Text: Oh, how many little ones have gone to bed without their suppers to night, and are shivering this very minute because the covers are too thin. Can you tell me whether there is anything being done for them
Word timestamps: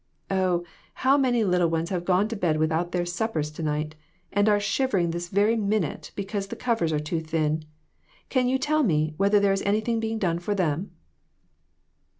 Oh, 0.31 0.63
how 1.05 1.15
many 1.15 1.43
little 1.43 1.69
ones 1.69 1.91
have 1.91 2.05
gone 2.05 2.27
to 2.29 2.35
bed 2.35 2.57
without 2.57 2.91
their 2.91 3.05
suppers 3.05 3.51
to 3.51 3.61
night, 3.61 3.93
and 4.33 4.49
are 4.49 4.59
shivering 4.59 5.11
this 5.11 5.29
very 5.29 5.55
minute 5.55 6.11
because 6.15 6.47
the 6.47 6.55
covers 6.55 6.91
are 6.91 6.99
too 6.99 7.19
thin. 7.19 7.65
Can 8.27 8.47
you 8.49 8.57
tell 8.57 8.81
me 8.81 9.13
whether 9.17 9.39
there 9.39 9.53
is 9.53 9.61
anything 9.61 9.99
being 9.99 10.17
done 10.17 10.39
for 10.39 10.55
them 10.55 10.89